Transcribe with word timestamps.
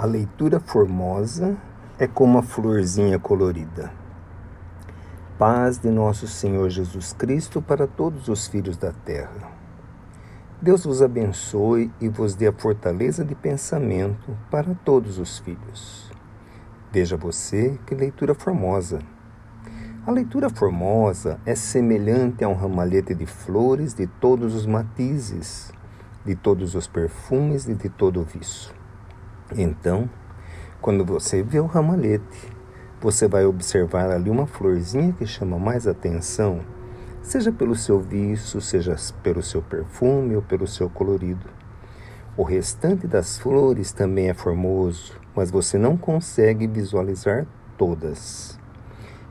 A 0.00 0.06
leitura 0.06 0.58
formosa 0.58 1.58
é 1.98 2.06
como 2.06 2.38
a 2.38 2.42
florzinha 2.42 3.18
colorida. 3.18 3.92
Paz 5.38 5.76
de 5.76 5.90
nosso 5.90 6.26
Senhor 6.26 6.70
Jesus 6.70 7.12
Cristo 7.12 7.60
para 7.60 7.86
todos 7.86 8.26
os 8.28 8.46
filhos 8.46 8.78
da 8.78 8.92
terra. 8.92 9.52
Deus 10.58 10.86
vos 10.86 11.02
abençoe 11.02 11.92
e 12.00 12.08
vos 12.08 12.34
dê 12.34 12.46
a 12.46 12.52
fortaleza 12.52 13.22
de 13.22 13.34
pensamento 13.34 14.34
para 14.50 14.74
todos 14.86 15.18
os 15.18 15.38
filhos. 15.38 16.10
Veja 16.90 17.18
você 17.18 17.78
que 17.84 17.94
leitura 17.94 18.34
formosa. 18.34 19.00
A 20.06 20.10
leitura 20.10 20.48
formosa 20.48 21.38
é 21.44 21.54
semelhante 21.54 22.42
a 22.42 22.48
um 22.48 22.54
ramalhete 22.54 23.14
de 23.14 23.26
flores 23.26 23.92
de 23.92 24.06
todos 24.06 24.54
os 24.54 24.64
matizes, 24.64 25.70
de 26.24 26.34
todos 26.34 26.74
os 26.74 26.86
perfumes 26.86 27.68
e 27.68 27.74
de 27.74 27.90
todo 27.90 28.22
o 28.22 28.24
viço. 28.24 28.79
Então, 29.56 30.08
quando 30.80 31.04
você 31.04 31.42
vê 31.42 31.58
o 31.58 31.66
ramalhete, 31.66 32.48
você 33.00 33.26
vai 33.26 33.44
observar 33.44 34.10
ali 34.10 34.30
uma 34.30 34.46
florzinha 34.46 35.12
que 35.12 35.26
chama 35.26 35.58
mais 35.58 35.88
atenção, 35.88 36.60
seja 37.20 37.50
pelo 37.50 37.74
seu 37.74 37.98
viço, 37.98 38.60
seja 38.60 38.94
pelo 39.22 39.42
seu 39.42 39.60
perfume 39.60 40.36
ou 40.36 40.42
pelo 40.42 40.66
seu 40.66 40.88
colorido. 40.88 41.46
O 42.36 42.44
restante 42.44 43.08
das 43.08 43.38
flores 43.38 43.90
também 43.90 44.28
é 44.28 44.34
formoso, 44.34 45.14
mas 45.34 45.50
você 45.50 45.76
não 45.76 45.96
consegue 45.96 46.66
visualizar 46.68 47.44
todas. 47.76 48.58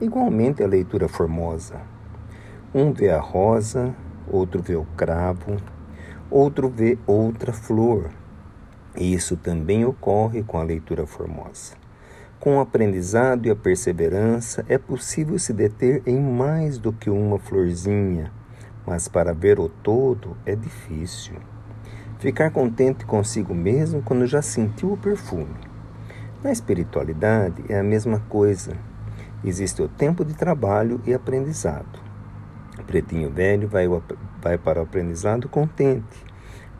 Igualmente 0.00 0.62
a 0.62 0.66
leitura 0.66 1.08
formosa. 1.08 1.80
Um 2.74 2.92
vê 2.92 3.10
a 3.10 3.20
rosa, 3.20 3.94
outro 4.28 4.62
vê 4.62 4.76
o 4.76 4.84
cravo, 4.96 5.56
outro 6.30 6.68
vê 6.68 6.98
outra 7.06 7.52
flor, 7.52 8.10
isso 8.96 9.36
também 9.36 9.84
ocorre 9.84 10.42
com 10.42 10.58
a 10.58 10.62
leitura 10.62 11.06
formosa. 11.06 11.74
Com 12.38 12.56
o 12.56 12.60
aprendizado 12.60 13.46
e 13.46 13.50
a 13.50 13.56
perseverança, 13.56 14.64
é 14.68 14.76
possível 14.76 15.38
se 15.38 15.52
deter 15.52 16.02
em 16.04 16.20
mais 16.20 16.76
do 16.76 16.92
que 16.92 17.08
uma 17.08 17.38
florzinha, 17.38 18.32
mas 18.86 19.08
para 19.08 19.32
ver 19.32 19.58
o 19.60 19.68
todo 19.68 20.36
é 20.44 20.54
difícil. 20.54 21.36
Ficar 22.18 22.50
contente 22.50 23.06
consigo 23.06 23.54
mesmo 23.54 24.02
quando 24.02 24.26
já 24.26 24.42
sentiu 24.42 24.92
o 24.92 24.96
perfume. 24.96 25.56
Na 26.42 26.52
espiritualidade 26.52 27.64
é 27.68 27.78
a 27.78 27.82
mesma 27.82 28.20
coisa. 28.28 28.76
Existe 29.44 29.80
o 29.80 29.88
tempo 29.88 30.24
de 30.24 30.34
trabalho 30.34 31.00
e 31.06 31.14
aprendizado. 31.14 32.00
O 32.78 32.84
pretinho 32.84 33.30
velho 33.30 33.68
vai, 33.68 33.86
vai 34.40 34.58
para 34.58 34.80
o 34.80 34.82
aprendizado 34.82 35.48
contente 35.48 36.31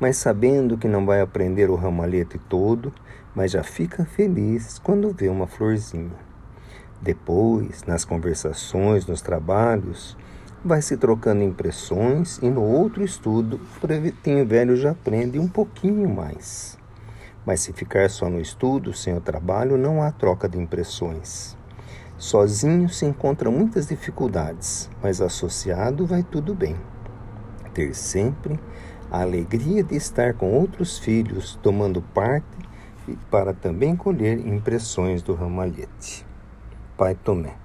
mas 0.03 0.17
sabendo 0.17 0.77
que 0.77 0.89
não 0.89 1.07
vai 1.07 1.21
aprender 1.21 1.71
o 1.71 1.77
ramalhete 1.77 2.37
todo, 2.37 2.93
mas 3.37 3.53
já 3.53 3.63
fica 3.63 4.05
feliz 4.05 4.81
quando 4.81 5.15
vê 5.17 5.29
uma 5.29 5.47
florzinha. 5.47 6.11
Depois, 7.01 7.85
nas 7.85 8.05
conversações, 8.05 9.07
nos 9.07 9.23
trabalhos, 9.23 10.17
vai 10.65 10.83
se 10.83 10.97
trocando 10.97 11.45
impressões 11.45 12.39
e 12.39 12.51
no 12.51 12.63
outro 12.63 13.05
estudo, 13.05 13.61
o 13.81 14.45
velho 14.45 14.75
já 14.75 14.91
aprende 14.91 15.39
um 15.39 15.47
pouquinho 15.47 16.09
mais. 16.13 16.77
Mas 17.47 17.61
se 17.61 17.73
ficar 17.73 18.11
só 18.11 18.29
no 18.29 18.41
estudo, 18.41 18.93
sem 18.93 19.17
o 19.17 19.21
trabalho, 19.21 19.79
não 19.79 20.03
há 20.03 20.11
troca 20.11 20.49
de 20.49 20.59
impressões. 20.59 21.57
Sozinho 22.19 22.89
se 22.89 23.07
encontra 23.07 23.53
muitas 23.53 23.87
dificuldades, 23.87 24.91
mas 25.01 25.21
associado 25.21 26.05
vai 26.05 26.25
tudo 26.25 26.57
bem. 26.57 26.75
Ter 27.73 27.95
sempre 27.95 28.59
a 29.13 29.21
alegria 29.21 29.85
de 29.85 29.95
estar 29.95 30.33
com 30.33 30.51
outros 30.51 30.99
filhos 30.99 31.59
tomando 31.63 32.01
parte 32.01 32.47
e 33.07 33.15
para 33.31 33.53
também 33.53 33.95
colher 33.95 34.39
impressões 34.39 35.23
do 35.23 35.35
ramalhete. 35.35 36.25
Pai 36.97 37.15
Tomé. 37.15 37.62